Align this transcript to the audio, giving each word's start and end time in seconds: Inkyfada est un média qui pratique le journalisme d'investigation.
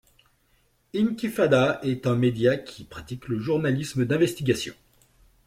Inkyfada 0.95 1.79
est 1.83 2.07
un 2.07 2.15
média 2.15 2.57
qui 2.57 2.85
pratique 2.85 3.27
le 3.27 3.37
journalisme 3.37 4.03
d'investigation. 4.03 4.73